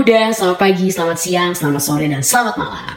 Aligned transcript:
muda, 0.00 0.32
selamat 0.32 0.56
pagi, 0.56 0.88
selamat 0.88 1.18
siang, 1.20 1.52
selamat 1.52 1.82
sore, 1.84 2.08
dan 2.08 2.24
selamat 2.24 2.56
malam. 2.56 2.96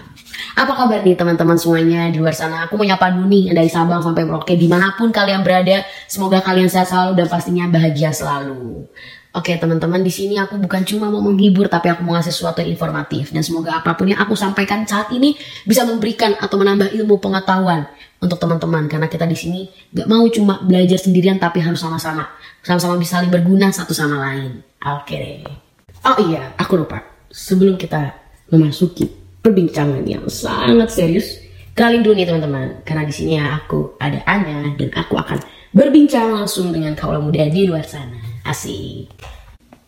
Apa 0.55 0.71
kabar 0.71 1.03
nih 1.03 1.19
teman-teman 1.19 1.59
semuanya 1.59 2.07
di 2.07 2.15
luar 2.15 2.31
sana? 2.31 2.63
Aku 2.63 2.79
mau 2.79 2.87
nyapa 2.87 3.11
dulu 3.11 3.27
nih 3.27 3.51
dari 3.51 3.67
Sabang 3.67 3.99
sampai 3.99 4.23
Merauke 4.23 4.55
di 4.55 4.71
mana 4.71 4.95
pun 4.95 5.11
kalian 5.11 5.43
berada. 5.43 5.83
Semoga 6.07 6.39
kalian 6.39 6.71
sehat 6.71 6.87
selalu 6.87 7.19
dan 7.19 7.27
pastinya 7.27 7.67
bahagia 7.67 8.15
selalu. 8.15 8.87
Oke 9.35 9.51
teman-teman 9.59 9.99
di 9.99 10.15
sini 10.15 10.39
aku 10.39 10.55
bukan 10.63 10.87
cuma 10.87 11.11
mau 11.11 11.19
menghibur 11.19 11.67
tapi 11.67 11.91
aku 11.91 12.07
mau 12.07 12.15
ngasih 12.15 12.31
sesuatu 12.31 12.63
yang 12.63 12.71
informatif 12.71 13.35
dan 13.35 13.43
semoga 13.43 13.83
apa 13.83 13.99
pun 13.99 14.07
yang 14.07 14.23
aku 14.23 14.39
sampaikan 14.39 14.87
saat 14.87 15.11
ini 15.11 15.35
bisa 15.67 15.83
memberikan 15.83 16.39
atau 16.39 16.55
menambah 16.55 16.95
ilmu 16.95 17.19
pengetahuan 17.19 17.83
untuk 18.23 18.39
teman-teman 18.39 18.87
karena 18.87 19.11
kita 19.11 19.27
di 19.27 19.35
sini 19.35 19.67
gak 19.91 20.05
mau 20.05 20.23
cuma 20.29 20.61
belajar 20.61 21.01
sendirian 21.01 21.41
tapi 21.41 21.65
harus 21.65 21.81
sama-sama 21.81 22.29
sama-sama 22.61 22.95
bisa 22.95 23.19
saling 23.19 23.33
berguna 23.33 23.73
satu 23.73 23.91
sama 23.91 24.21
lain. 24.21 24.61
Oke 24.85 25.17
deh. 25.17 25.72
Oh 26.03 26.19
iya 26.19 26.51
aku 26.59 26.83
lupa 26.83 26.99
sebelum 27.31 27.79
kita 27.79 28.11
memasuki 28.51 29.07
perbincangan 29.39 30.03
yang 30.03 30.27
sangat 30.27 30.91
serius 30.91 31.39
kali 31.71 32.03
dulu 32.03 32.19
nih 32.19 32.27
teman-teman 32.27 32.83
karena 32.83 33.07
di 33.07 33.13
sini 33.15 33.39
ya 33.39 33.55
aku 33.55 33.95
ada 34.03 34.19
Anya 34.27 34.75
dan 34.75 34.91
aku 34.93 35.15
akan 35.15 35.39
berbincang 35.71 36.35
langsung 36.35 36.69
dengan 36.75 36.93
kaula 36.93 37.23
muda 37.23 37.49
di 37.49 37.65
luar 37.65 37.87
sana. 37.87 38.19
Asik. 38.45 39.09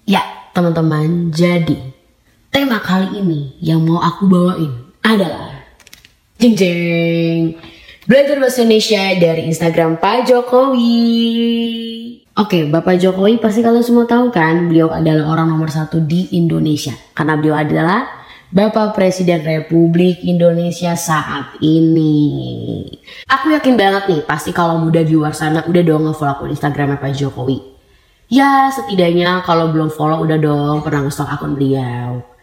Ya, 0.07 0.23
teman-teman, 0.55 1.29
jadi 1.35 1.77
tema 2.49 2.79
kali 2.79 3.19
ini 3.19 3.59
yang 3.59 3.83
mau 3.83 3.99
aku 3.99 4.25
bawain 4.25 4.71
adalah 5.03 5.67
jeng 6.39 6.55
jeng 6.55 7.59
belajar 8.05 8.37
bahasa 8.37 8.61
Indonesia 8.61 9.01
dari 9.17 9.49
Instagram 9.49 9.97
Pak 9.97 10.29
Jokowi. 10.29 10.93
Oke, 12.37 12.69
Bapak 12.69 13.01
Jokowi 13.01 13.41
pasti 13.41 13.65
kalian 13.65 13.81
semua 13.81 14.05
tahu 14.05 14.29
kan, 14.29 14.69
beliau 14.69 14.93
adalah 14.93 15.33
orang 15.33 15.49
nomor 15.49 15.73
satu 15.73 15.97
di 16.05 16.29
Indonesia 16.37 16.93
karena 17.17 17.33
beliau 17.33 17.57
adalah 17.57 18.05
Bapak 18.53 18.93
Presiden 18.93 19.41
Republik 19.41 20.21
Indonesia 20.21 20.93
saat 20.93 21.57
ini. 21.65 22.85
Aku 23.25 23.49
yakin 23.49 23.73
banget 23.73 24.03
nih, 24.05 24.21
pasti 24.21 24.53
kalau 24.53 24.77
muda 24.77 25.01
di 25.01 25.17
luar 25.17 25.33
sana 25.33 25.65
udah 25.65 25.81
dong 25.81 26.05
nge-follow 26.05 26.45
akun 26.45 26.53
Instagramnya 26.53 27.01
Pak 27.01 27.11
Jokowi. 27.17 27.57
Ya 28.29 28.69
setidaknya 28.69 29.41
kalau 29.41 29.73
belum 29.73 29.89
follow 29.89 30.21
udah 30.21 30.37
dong 30.37 30.85
pernah 30.85 31.09
nge 31.09 31.25
akun 31.25 31.57
beliau. 31.57 32.34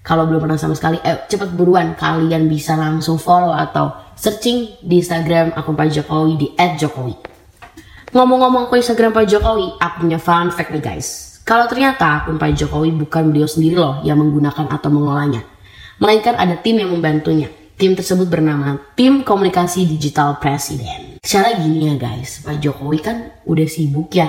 Kalau 0.00 0.24
belum 0.24 0.40
pernah 0.40 0.56
sama 0.56 0.72
sekali, 0.72 0.96
eh 1.04 1.28
cepet 1.28 1.52
buruan 1.52 1.92
kalian 1.92 2.48
bisa 2.48 2.72
langsung 2.72 3.20
follow 3.20 3.52
atau 3.52 3.92
searching 4.16 4.80
di 4.80 5.04
Instagram 5.04 5.52
akun 5.52 5.76
Pak 5.76 5.88
Jokowi 5.92 6.32
di 6.40 6.48
@jokowi. 6.56 7.14
Ngomong-ngomong 8.16 8.66
akun 8.66 8.80
Instagram 8.80 9.12
Pak 9.12 9.28
Jokowi, 9.28 9.76
aku 9.76 9.94
punya 10.08 10.16
fun 10.16 10.48
fact 10.48 10.72
nih 10.72 10.80
guys. 10.80 11.38
Kalau 11.44 11.68
ternyata 11.68 12.24
akun 12.24 12.40
Pak 12.40 12.56
Jokowi 12.56 12.96
bukan 12.96 13.28
beliau 13.28 13.48
sendiri 13.48 13.76
loh 13.76 14.00
yang 14.00 14.16
menggunakan 14.16 14.72
atau 14.72 14.88
mengelolanya. 14.88 15.44
Melainkan 16.00 16.36
ada 16.40 16.56
tim 16.56 16.80
yang 16.80 16.92
membantunya. 16.92 17.52
Tim 17.80 17.96
tersebut 17.96 18.28
bernama 18.28 18.76
Tim 18.92 19.24
Komunikasi 19.24 19.88
Digital 19.88 20.36
Presiden. 20.36 21.16
Secara 21.24 21.56
gini 21.60 21.88
ya 21.88 21.96
guys, 21.96 22.44
Pak 22.44 22.60
Jokowi 22.60 22.98
kan 23.00 23.16
udah 23.48 23.68
sibuk 23.68 24.12
ya 24.12 24.28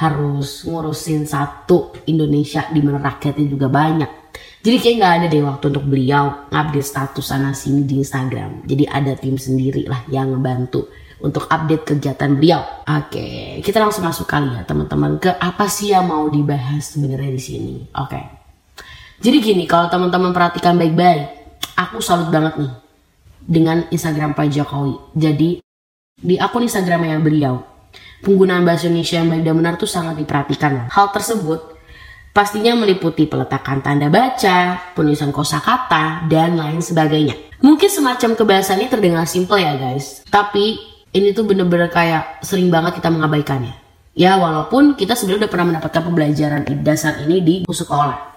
harus 0.00 0.64
ngurusin 0.68 1.28
satu 1.28 1.92
Indonesia 2.08 2.68
di 2.72 2.80
mana 2.80 3.00
rakyatnya 3.00 3.46
juga 3.48 3.68
banyak. 3.72 4.19
Jadi 4.60 4.76
kayak 4.76 4.96
nggak 5.00 5.14
ada 5.16 5.26
deh 5.32 5.40
waktu 5.40 5.64
untuk 5.72 5.84
beliau 5.88 6.24
update 6.52 6.84
status 6.84 7.24
sana 7.24 7.56
sini 7.56 7.88
di 7.88 8.04
Instagram. 8.04 8.68
Jadi 8.68 8.84
ada 8.84 9.16
tim 9.16 9.40
sendiri 9.40 9.88
lah 9.88 10.04
yang 10.12 10.36
ngebantu 10.36 10.92
untuk 11.24 11.48
update 11.48 11.96
kegiatan 11.96 12.36
beliau. 12.36 12.60
Oke, 12.84 13.60
kita 13.64 13.80
langsung 13.80 14.04
masuk 14.04 14.28
kali 14.28 14.52
ya 14.52 14.64
teman-teman 14.68 15.16
ke 15.16 15.32
apa 15.32 15.64
sih 15.64 15.96
yang 15.96 16.08
mau 16.08 16.28
dibahas 16.28 16.92
sebenarnya 16.92 17.32
di 17.32 17.42
sini. 17.42 17.74
Oke. 17.96 18.20
Jadi 19.20 19.36
gini, 19.40 19.64
kalau 19.64 19.88
teman-teman 19.88 20.32
perhatikan 20.32 20.76
baik-baik, 20.76 21.28
aku 21.76 22.00
salut 22.04 22.28
banget 22.28 22.60
nih 22.60 22.72
dengan 23.40 23.88
Instagram 23.88 24.36
Pak 24.36 24.48
Jokowi. 24.52 24.94
Jadi 25.16 25.50
di 26.20 26.36
akun 26.36 26.68
Instagramnya 26.68 27.16
beliau 27.20 27.64
penggunaan 28.20 28.64
bahasa 28.64 28.92
Indonesia 28.92 29.24
yang 29.24 29.28
baik 29.32 29.42
dan 29.44 29.54
benar 29.56 29.74
itu 29.80 29.88
sangat 29.88 30.20
diperhatikan. 30.20 30.92
Hal 30.92 31.12
tersebut 31.12 31.79
pastinya 32.30 32.74
meliputi 32.78 33.26
peletakan 33.26 33.82
tanda 33.82 34.06
baca, 34.06 34.92
penulisan 34.94 35.34
kosakata, 35.34 36.26
dan 36.30 36.54
lain 36.56 36.78
sebagainya. 36.78 37.34
Mungkin 37.60 37.90
semacam 37.92 38.38
kebahasan 38.38 38.80
ini 38.80 38.88
terdengar 38.88 39.28
simple 39.28 39.60
ya 39.60 39.76
guys, 39.76 40.24
tapi 40.32 40.80
ini 41.12 41.34
tuh 41.36 41.44
bener-bener 41.44 41.92
kayak 41.92 42.40
sering 42.40 42.72
banget 42.72 43.02
kita 43.02 43.12
mengabaikannya. 43.12 43.76
Ya 44.16 44.40
walaupun 44.40 44.96
kita 44.96 45.14
sebenarnya 45.14 45.46
udah 45.46 45.50
pernah 45.52 45.66
mendapatkan 45.74 46.02
pembelajaran 46.02 46.62
dasar 46.82 47.20
ini 47.26 47.36
di 47.44 47.54
sekolah. 47.68 48.32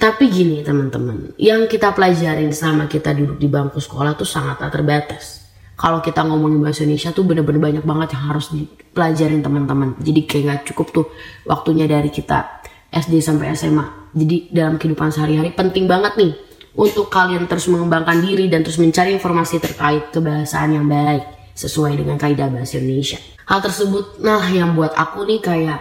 Tapi 0.00 0.32
gini 0.32 0.64
teman-teman, 0.64 1.36
yang 1.36 1.68
kita 1.68 1.92
pelajarin 1.92 2.48
selama 2.56 2.88
kita 2.88 3.12
duduk 3.12 3.36
di 3.36 3.52
bangku 3.52 3.84
sekolah 3.84 4.16
tuh 4.16 4.24
sangat 4.24 4.64
terbatas 4.72 5.44
kalau 5.80 6.04
kita 6.04 6.20
ngomongin 6.24 6.60
bahasa 6.60 6.84
Indonesia 6.84 7.08
tuh 7.12 7.24
bener-bener 7.24 7.56
banyak 7.56 7.84
banget 7.84 8.12
yang 8.12 8.24
harus 8.32 8.52
dipelajarin 8.52 9.40
teman-teman. 9.40 9.96
Jadi 9.96 10.20
kayak 10.28 10.44
gak 10.44 10.60
cukup 10.72 10.86
tuh 10.92 11.06
waktunya 11.48 11.88
dari 11.88 12.12
kita 12.12 12.59
SD 12.90 13.22
sampai 13.22 13.54
SMA. 13.54 14.10
Jadi 14.10 14.50
dalam 14.50 14.76
kehidupan 14.76 15.14
sehari-hari 15.14 15.54
penting 15.54 15.86
banget 15.86 16.18
nih 16.18 16.34
untuk 16.74 17.10
kalian 17.10 17.46
terus 17.50 17.66
mengembangkan 17.70 18.22
diri 18.22 18.46
dan 18.46 18.62
terus 18.62 18.78
mencari 18.78 19.14
informasi 19.14 19.58
terkait 19.62 20.10
kebahasaan 20.14 20.70
yang 20.78 20.86
baik 20.86 21.54
sesuai 21.54 21.98
dengan 21.98 22.18
kaidah 22.18 22.50
bahasa 22.50 22.78
Indonesia. 22.78 23.18
Hal 23.46 23.62
tersebut 23.62 24.22
nah 24.22 24.42
yang 24.50 24.74
buat 24.78 24.94
aku 24.94 25.26
nih 25.26 25.40
kayak 25.42 25.80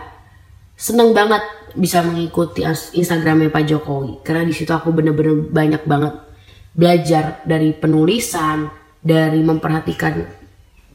seneng 0.74 1.14
banget 1.14 1.42
bisa 1.78 2.02
mengikuti 2.02 2.66
Instagramnya 2.98 3.54
Pak 3.54 3.64
Jokowi 3.70 4.26
karena 4.26 4.42
di 4.42 4.54
situ 4.54 4.74
aku 4.74 4.90
bener-bener 4.90 5.46
banyak 5.50 5.86
banget 5.86 6.14
belajar 6.74 7.46
dari 7.46 7.74
penulisan, 7.78 8.70
dari 8.98 9.42
memperhatikan 9.46 10.14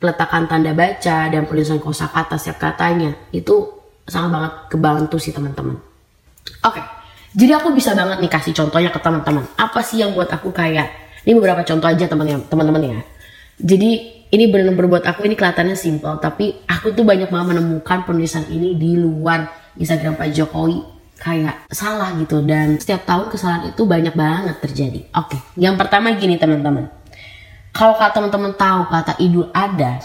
peletakan 0.03 0.51
tanda 0.51 0.75
baca 0.75 1.31
dan 1.31 1.47
penulisan 1.47 1.79
kosakata 1.79 2.37
setiap 2.37 2.73
katanya 2.73 3.15
itu 3.31 3.71
sangat 4.05 4.31
banget 4.31 4.53
kebantu 4.69 5.17
sih 5.17 5.33
teman-teman. 5.33 5.94
Oke, 6.45 6.81
okay. 6.81 6.85
jadi 7.33 7.61
aku 7.61 7.73
bisa 7.73 7.97
banget 7.97 8.21
nih 8.21 8.31
kasih 8.33 8.53
contohnya 8.53 8.91
ke 8.93 9.01
teman-teman. 9.01 9.45
Apa 9.57 9.81
sih 9.81 10.01
yang 10.01 10.13
buat 10.13 10.29
aku 10.29 10.53
kayak 10.53 10.89
ini 11.25 11.33
beberapa 11.37 11.65
contoh 11.65 11.89
aja 11.89 12.05
teman-teman 12.05 12.83
ya. 12.83 13.01
Jadi 13.61 13.91
ini 14.35 14.45
benar-benar 14.51 14.91
buat 14.91 15.05
aku 15.07 15.25
ini 15.25 15.39
kelihatannya 15.39 15.77
simpel, 15.79 16.19
tapi 16.19 16.65
aku 16.67 16.93
tuh 16.93 17.07
banyak 17.07 17.31
banget 17.31 17.57
menemukan 17.57 18.05
penulisan 18.05 18.45
ini 18.51 18.75
di 18.75 18.99
luar 18.99 19.47
Instagram 19.79 20.19
Pak 20.21 20.29
Jokowi 20.35 20.79
kayak 21.15 21.71
salah 21.71 22.11
gitu 22.19 22.43
dan 22.43 22.77
setiap 22.77 23.07
tahun 23.07 23.31
kesalahan 23.31 23.71
itu 23.73 23.83
banyak 23.87 24.13
banget 24.13 24.57
terjadi. 24.61 25.01
Oke, 25.17 25.39
okay. 25.39 25.41
yang 25.57 25.79
pertama 25.79 26.13
gini 26.19 26.37
teman-teman 26.37 27.05
kalau 27.75 27.99
kata 27.99 28.23
teman-teman 28.23 28.55
tahu 28.55 28.87
kata 28.87 29.19
Idul 29.19 29.51
Adha, 29.51 29.99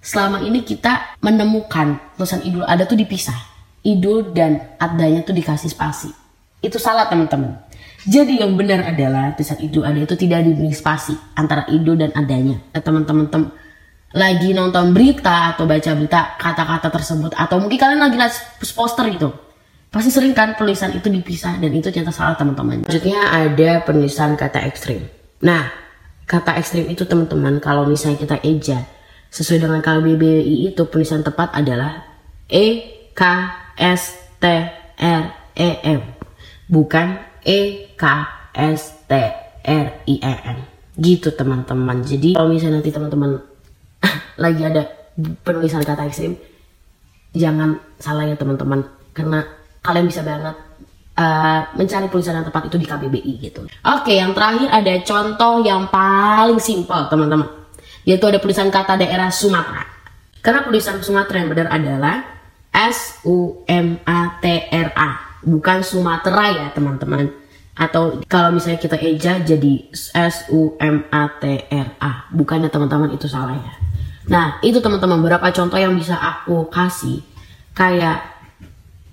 selama 0.00 0.40
ini 0.40 0.64
kita 0.64 1.20
menemukan 1.20 2.00
tulisan 2.16 2.40
Idul 2.40 2.64
Adha 2.64 2.88
tuh 2.88 2.96
dipisah. 2.96 3.36
Idul 3.84 4.32
dan 4.32 4.74
adanya 4.80 5.20
tuh 5.20 5.36
dikasih 5.36 5.68
spasi. 5.68 6.08
Itu 6.64 6.80
salah 6.80 7.06
teman-teman. 7.12 7.60
Jadi 8.04 8.40
yang 8.40 8.56
benar 8.56 8.84
adalah 8.84 9.32
tulisan 9.36 9.60
Idul 9.60 9.84
Adha 9.84 10.04
itu 10.04 10.16
tidak 10.16 10.44
diberi 10.44 10.72
spasi 10.72 11.12
antara 11.36 11.68
Idul 11.68 12.00
dan 12.00 12.12
adanya. 12.16 12.60
Eh, 12.72 12.80
teman-teman 12.80 13.28
tem 13.28 13.42
lagi 14.14 14.54
nonton 14.54 14.94
berita 14.94 15.52
atau 15.52 15.66
baca 15.66 15.90
berita 15.92 16.38
kata-kata 16.38 16.86
tersebut 16.86 17.34
atau 17.34 17.58
mungkin 17.58 17.74
kalian 17.74 17.98
lagi 17.98 18.14
lihat 18.14 18.30
poster 18.78 19.10
gitu 19.10 19.34
pasti 19.90 20.10
sering 20.10 20.30
kan 20.30 20.54
tulisan 20.54 20.94
itu 20.94 21.06
dipisah 21.06 21.58
dan 21.58 21.70
itu 21.70 21.86
ternyata 21.90 22.10
salah 22.10 22.34
teman-teman. 22.34 22.82
Selanjutnya 22.86 23.30
ada 23.30 23.70
penulisan 23.82 24.34
kata 24.34 24.62
ekstrim. 24.66 25.06
Nah, 25.42 25.70
kata 26.26 26.58
ekstrim 26.58 26.90
itu 26.90 27.06
teman-teman 27.06 27.62
kalau 27.62 27.86
misalnya 27.86 28.18
kita 28.18 28.36
eja 28.42 28.82
sesuai 29.30 29.66
dengan 29.66 29.78
KBBI 29.82 30.70
itu 30.70 30.82
penulisan 30.90 31.22
tepat 31.22 31.54
adalah 31.54 32.06
E 32.50 32.66
K 33.14 33.22
S 33.78 34.16
T 34.38 34.44
R 34.98 35.24
E 35.54 35.68
M. 35.82 36.00
Bukan 36.70 37.06
E 37.44 37.90
K 37.94 38.04
S 38.54 39.06
T 39.06 39.12
R 39.64 39.86
I 40.06 40.14
E 40.18 40.34
M. 40.48 40.58
Gitu 40.94 41.34
teman-teman. 41.34 42.02
Jadi 42.06 42.38
kalau 42.38 42.50
misalnya 42.50 42.80
nanti 42.80 42.90
teman-teman 42.94 43.42
lagi 44.44 44.62
ada 44.62 44.82
penulisan 45.46 45.82
kata 45.82 46.06
ekstrim 46.10 46.34
jangan 47.34 47.82
salah 47.98 48.24
ya 48.26 48.38
teman-teman. 48.38 48.86
Karena 49.14 49.42
kalian 49.82 50.06
bisa 50.10 50.22
banget 50.22 50.56
uh, 51.18 51.60
mencari 51.74 52.06
tulisan 52.10 52.38
yang 52.38 52.46
tepat 52.46 52.70
itu 52.70 52.76
di 52.78 52.86
KBBI 52.86 53.32
gitu. 53.42 53.62
Oke, 53.86 54.18
yang 54.18 54.34
terakhir 54.34 54.68
ada 54.70 54.94
contoh 55.02 55.62
yang 55.62 55.90
paling 55.90 56.58
simpel 56.58 57.06
teman-teman, 57.10 57.48
yaitu 58.06 58.24
ada 58.26 58.38
tulisan 58.38 58.70
kata 58.70 58.98
daerah 58.98 59.30
Sumatera. 59.30 59.86
Karena 60.44 60.60
tulisan 60.66 61.00
Sumatera 61.00 61.36
yang 61.40 61.50
benar 61.50 61.68
adalah 61.72 62.33
S 62.74 63.22
U 63.22 63.62
M 63.70 64.02
A 64.02 64.42
T 64.42 64.44
R 64.68 64.90
A, 64.98 65.38
bukan 65.46 65.86
Sumatera 65.86 66.50
ya 66.50 66.66
teman-teman. 66.74 67.30
Atau 67.74 68.22
kalau 68.26 68.54
misalnya 68.54 68.82
kita 68.82 68.98
eja 68.98 69.38
jadi 69.38 69.90
S 69.94 70.50
U 70.50 70.74
M 70.82 71.06
A 71.14 71.30
T 71.38 71.70
R 71.70 71.88
A, 72.02 72.26
bukannya 72.34 72.66
teman-teman 72.66 73.14
itu 73.14 73.30
salah 73.30 73.54
ya. 73.54 73.74
Nah, 74.26 74.58
itu 74.66 74.82
teman-teman 74.82 75.22
beberapa 75.22 75.46
contoh 75.54 75.78
yang 75.78 75.94
bisa 75.94 76.18
aku 76.18 76.66
kasih. 76.66 77.22
Kayak 77.74 78.34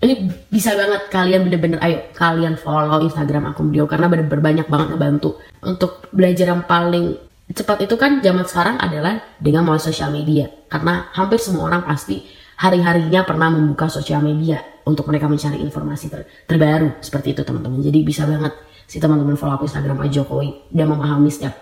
ini 0.02 0.34
bisa 0.50 0.74
banget 0.74 1.14
kalian 1.14 1.46
bener-bener 1.46 1.78
ayo 1.86 2.10
kalian 2.18 2.58
follow 2.58 3.06
Instagram 3.06 3.54
aku 3.54 3.62
beliau 3.62 3.86
karena 3.86 4.10
bener-bener 4.10 4.42
banyak 4.42 4.68
banget 4.70 4.88
ngebantu. 4.98 5.38
Untuk 5.62 6.10
belajar 6.10 6.50
yang 6.50 6.66
paling 6.66 7.18
cepat 7.52 7.86
itu 7.86 7.96
kan 8.00 8.24
zaman 8.24 8.46
sekarang 8.48 8.82
adalah 8.82 9.22
dengan 9.38 9.68
melalui 9.68 9.84
sosial 9.84 10.10
media. 10.10 10.50
Karena 10.72 11.12
hampir 11.14 11.38
semua 11.38 11.70
orang 11.70 11.86
pasti 11.86 12.24
hari-harinya 12.62 13.26
pernah 13.26 13.50
membuka 13.50 13.90
sosial 13.90 14.22
media 14.22 14.62
untuk 14.86 15.10
mereka 15.10 15.26
mencari 15.26 15.58
informasi 15.66 16.14
ter 16.14 16.30
terbaru 16.46 17.02
seperti 17.02 17.34
itu 17.34 17.42
teman-teman. 17.42 17.82
Jadi 17.82 18.00
bisa 18.06 18.30
banget 18.30 18.54
si 18.86 19.02
teman-teman 19.02 19.34
follow 19.34 19.58
aku 19.58 19.66
Instagram 19.66 19.98
Pak 19.98 20.10
Jokowi 20.14 20.70
dan 20.70 20.94
memahami 20.94 21.34
setiap 21.34 21.58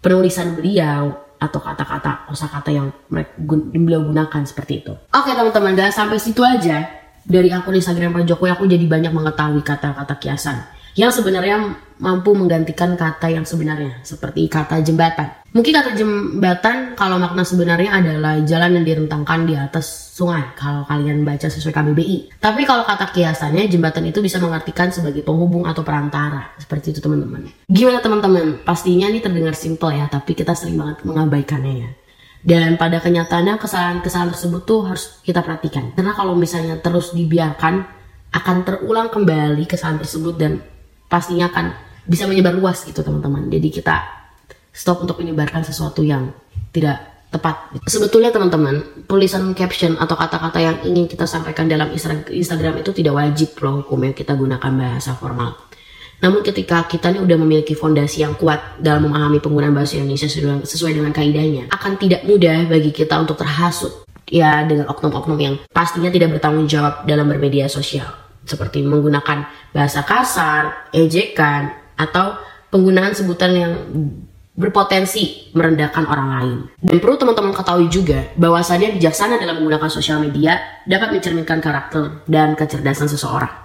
penulisan 0.00 0.56
beliau 0.56 1.12
atau 1.36 1.60
kata-kata 1.60 2.30
kosakata 2.30 2.70
yang 2.72 2.88
mereka 3.12 3.36
beliau 3.76 4.00
gunakan 4.08 4.42
seperti 4.48 4.80
itu. 4.80 4.92
Oke 5.12 5.36
teman-teman, 5.36 5.76
gak 5.76 5.92
sampai 5.92 6.16
situ 6.16 6.40
aja. 6.40 6.88
Dari 7.22 7.52
akun 7.54 7.76
Instagram 7.76 8.18
Pak 8.18 8.24
Jokowi 8.26 8.50
aku 8.50 8.64
jadi 8.66 8.82
banyak 8.88 9.12
mengetahui 9.14 9.62
kata-kata 9.62 10.18
kiasan 10.18 10.58
yang 10.92 11.08
sebenarnya 11.08 11.72
mampu 12.02 12.34
menggantikan 12.34 12.98
kata 12.98 13.30
yang 13.30 13.46
sebenarnya 13.46 14.02
seperti 14.02 14.50
kata 14.50 14.82
jembatan. 14.82 15.38
Mungkin 15.54 15.72
kata 15.72 15.90
jembatan 15.94 16.96
kalau 16.98 17.20
makna 17.20 17.44
sebenarnya 17.44 17.92
adalah 17.92 18.40
jalan 18.42 18.80
yang 18.80 18.84
direntangkan 18.84 19.46
di 19.46 19.54
atas 19.54 20.16
sungai 20.16 20.56
kalau 20.58 20.82
kalian 20.88 21.22
baca 21.22 21.46
sesuai 21.46 21.72
KBBI. 21.72 22.42
Tapi 22.42 22.66
kalau 22.66 22.82
kata 22.82 23.12
kiasannya 23.14 23.70
jembatan 23.70 24.08
itu 24.10 24.18
bisa 24.18 24.42
mengartikan 24.42 24.90
sebagai 24.90 25.22
penghubung 25.22 25.68
atau 25.68 25.86
perantara 25.86 26.56
seperti 26.58 26.96
itu 26.96 27.00
teman-teman. 27.00 27.46
Gimana 27.70 28.02
teman-teman? 28.02 28.64
Pastinya 28.66 29.06
ini 29.06 29.22
terdengar 29.22 29.54
simple 29.54 29.92
ya, 29.94 30.10
tapi 30.10 30.34
kita 30.34 30.56
sering 30.56 30.80
banget 30.80 31.04
mengabaikannya 31.06 31.74
ya. 31.78 31.90
Dan 32.42 32.74
pada 32.74 32.98
kenyataannya 32.98 33.54
kesalahan-kesalahan 33.62 34.34
tersebut 34.34 34.66
tuh 34.66 34.90
harus 34.90 35.22
kita 35.22 35.46
perhatikan. 35.46 35.94
Karena 35.94 36.10
kalau 36.10 36.34
misalnya 36.34 36.74
terus 36.82 37.14
dibiarkan, 37.14 37.86
akan 38.32 38.56
terulang 38.64 39.12
kembali 39.12 39.62
kesalahan 39.68 40.00
tersebut 40.00 40.34
dan 40.40 40.58
pastinya 41.12 41.52
akan 41.52 41.76
bisa 42.08 42.24
menyebar 42.24 42.56
luas 42.56 42.88
gitu 42.88 43.04
teman-teman. 43.04 43.52
Jadi 43.52 43.68
kita 43.68 44.00
stop 44.72 45.04
untuk 45.04 45.20
menyebarkan 45.20 45.60
sesuatu 45.60 46.00
yang 46.00 46.32
tidak 46.72 47.28
tepat. 47.28 47.68
Sebetulnya 47.84 48.32
teman-teman, 48.32 49.04
tulisan 49.04 49.52
caption 49.52 50.00
atau 50.00 50.16
kata-kata 50.16 50.58
yang 50.60 50.76
ingin 50.88 51.04
kita 51.04 51.28
sampaikan 51.28 51.68
dalam 51.68 51.92
Instagram 51.92 52.80
itu 52.80 52.90
tidak 52.96 53.12
wajib 53.12 53.52
loh 53.60 53.84
hukum 53.84 54.08
yang 54.08 54.16
kita 54.16 54.32
gunakan 54.32 54.72
bahasa 54.72 55.12
formal. 55.12 55.56
Namun 56.22 56.40
ketika 56.46 56.86
kita 56.86 57.10
ini 57.12 57.20
udah 57.20 57.36
memiliki 57.36 57.74
fondasi 57.74 58.22
yang 58.22 58.38
kuat 58.38 58.78
dalam 58.78 59.10
memahami 59.10 59.42
penggunaan 59.42 59.74
bahasa 59.74 59.98
Indonesia 59.98 60.30
sesuai 60.64 60.92
dengan 60.94 61.10
kaidahnya, 61.10 61.66
akan 61.72 61.98
tidak 61.98 62.22
mudah 62.24 62.70
bagi 62.70 62.94
kita 62.94 63.18
untuk 63.18 63.42
terhasut 63.42 64.06
ya 64.30 64.62
dengan 64.62 64.86
oknum-oknum 64.86 65.38
yang 65.40 65.54
pastinya 65.74 66.08
tidak 66.14 66.38
bertanggung 66.38 66.70
jawab 66.70 67.04
dalam 67.10 67.26
bermedia 67.26 67.66
sosial 67.66 68.21
seperti 68.44 68.82
menggunakan 68.82 69.46
bahasa 69.70 70.02
kasar, 70.02 70.90
ejekan, 70.90 71.72
atau 71.94 72.38
penggunaan 72.72 73.14
sebutan 73.14 73.52
yang 73.54 73.72
berpotensi 74.52 75.48
merendahkan 75.56 76.04
orang 76.04 76.28
lain. 76.36 76.58
Dan 76.76 77.00
perlu 77.00 77.16
teman-teman 77.16 77.56
ketahui 77.56 77.88
juga 77.88 78.28
bahwasannya 78.36 79.00
bijaksana 79.00 79.40
dalam 79.40 79.62
menggunakan 79.62 79.88
sosial 79.88 80.20
media 80.20 80.60
dapat 80.84 81.16
mencerminkan 81.16 81.64
karakter 81.64 82.20
dan 82.28 82.52
kecerdasan 82.52 83.08
seseorang. 83.08 83.61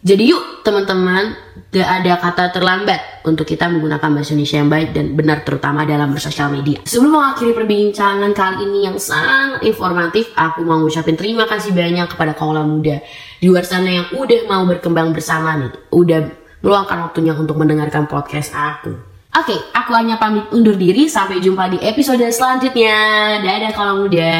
Jadi 0.00 0.32
yuk 0.32 0.64
teman-teman, 0.64 1.36
gak 1.68 1.88
ada 2.00 2.16
kata 2.16 2.44
terlambat 2.56 3.20
untuk 3.28 3.44
kita 3.44 3.68
menggunakan 3.68 4.08
bahasa 4.08 4.32
Indonesia 4.32 4.56
yang 4.56 4.72
baik 4.72 4.96
dan 4.96 5.12
benar 5.12 5.44
terutama 5.44 5.84
dalam 5.84 6.16
bersosial 6.16 6.48
media. 6.48 6.80
Sebelum 6.88 7.20
mengakhiri 7.20 7.52
perbincangan 7.52 8.32
kali 8.32 8.64
ini 8.64 8.88
yang 8.88 8.96
sangat 8.96 9.60
informatif, 9.60 10.32
aku 10.32 10.64
mau 10.64 10.80
ucapin 10.80 11.20
terima 11.20 11.44
kasih 11.44 11.76
banyak 11.76 12.08
kepada 12.16 12.32
kaum 12.32 12.56
muda 12.56 13.04
di 13.44 13.46
luar 13.52 13.68
sana 13.68 13.92
yang 13.92 14.06
udah 14.16 14.40
mau 14.48 14.64
berkembang 14.64 15.12
bersama 15.12 15.60
nih, 15.60 15.72
udah 15.92 16.20
meluangkan 16.64 17.04
waktunya 17.04 17.36
untuk 17.36 17.60
mendengarkan 17.60 18.08
podcast 18.08 18.56
aku. 18.56 18.96
Oke, 19.30 19.54
aku 19.76 19.94
hanya 19.94 20.18
pamit 20.18 20.50
undur 20.50 20.74
diri. 20.74 21.06
Sampai 21.06 21.38
jumpa 21.38 21.70
di 21.70 21.78
episode 21.78 22.26
selanjutnya. 22.34 22.98
Dadah 23.38 23.72
kalau 23.76 24.02
muda. 24.02 24.32